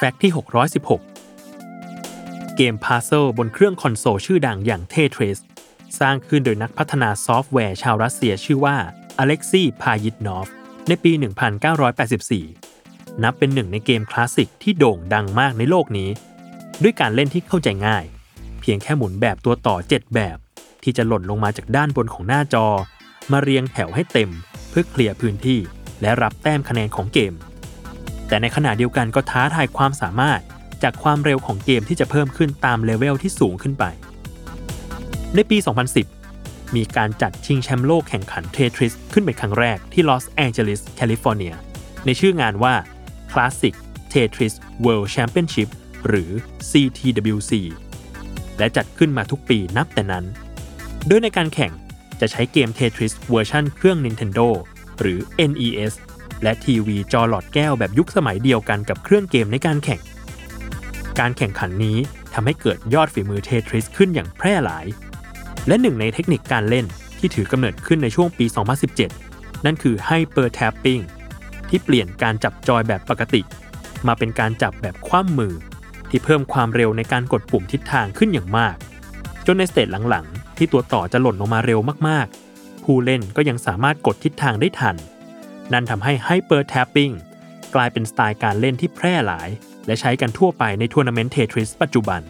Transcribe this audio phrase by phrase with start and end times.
[0.00, 0.32] Fact ที่
[1.24, 5.38] 616 เกม Puzzle บนเครื่องคอนโซลชื่อดังอย่าง Tetris
[6.00, 8.76] สร้างขึ้นโดยนักพัฒนาซอฟต์แวร์ชาวรัสเซียชื่อว่า
[9.18, 10.48] อเล็กซีพายิตนอฟ
[10.88, 11.12] ในปี
[12.36, 16.10] 1984 นับเป็นหนึ่งในเกมคลาสสิกที่โด่งดังมากในโลกนี้
[16.82, 18.04] ด้วยการเล่นที่เข้าใจง่าย
[18.60, 20.38] เพียงแค่หมุนแบบตัวต่อ 7 แบบ
[20.82, 22.66] ที่จะหล่นลงมาจากด้านบนของหน้าจอ
[23.32, 24.30] มาเรียงแถวให้เต็ม
[24.70, 25.60] เพื่อเคลียร์พื้นที่
[26.00, 27.34] และรับแต้มคะแนนของเกม
[28.28, 30.40] แต่ในขณะเดียวกันก็ท้าทายความสามารถ
[30.82, 33.84] จากความเร็วของเกมที่จะเพิ่มขึ้นตามเลเวลที่สูงขึ้นไป
[35.34, 35.58] ในปี
[36.16, 41.54] 2010 มีการจัดชิงแชมป์โลกแข่งขันเททริสขึ้นเป็นครั้งแรกที่ลอสแองเจลิสแคลิฟอร์เนีย
[42.06, 42.74] ในชื่องานว่า
[43.32, 43.74] Classic
[44.12, 44.54] Tetris
[44.84, 45.68] World Championship
[46.06, 46.30] หรือ
[46.70, 47.52] CTWC
[48.58, 50.24] และจัดขึ้นมาทุกปีนับแต่นั้น
[51.06, 51.72] โดยในการแข่ง
[52.20, 54.48] จะใช้เกม Tetris เวอร์ชันเครื่อง Nintendo
[55.00, 55.18] หรือ
[55.50, 55.92] NES
[56.42, 60.00] และทีวีจอหลอดแก้วแบบยุคสมัยเดียวกันกับเครื่องเกมในการแข่ง
[61.20, 61.98] การแข่งขันนี้
[62.34, 64.86] ทำให้เกิดยอดฝีมือเททริสขึ้นอย่างแพร่หลาย
[65.68, 66.86] และหนึ่งในเทคนิคการเล่น
[67.18, 68.46] ที่ถือกำเนิดขึ้นในช่วงปี
[69.04, 71.02] 2017 นั่นคือ Hyper Tapping
[71.68, 73.42] ที่เปลี่ยนการจับจอยแบบปกติ
[74.06, 75.54] มาเป็นการจับแบบคว่ำมือ
[76.10, 78.76] ที่เพิ่มความเร็วในการกดปุ่มทิศทางขึ้นอย่างมาก
[79.46, 84.96] จนใน stage หลังๆ ที่ตัวต่อจะหล่นลงมาเร็วมากๆ ผู้เล่นก็ยังสามารถกดทิศทางได้ทัน
[85.72, 87.14] นั่นทำให้ Hyper Tapping
[87.74, 89.48] กลายเป็นสไตล์การเล่นที่แพร่หลาย
[89.86, 92.20] และใช้กันทั่วไปในทัวร์นาเมนต์เททริสปัจจุบัน